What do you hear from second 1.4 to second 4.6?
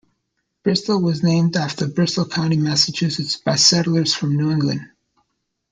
after Bristol County, Massachusetts, by settlers from New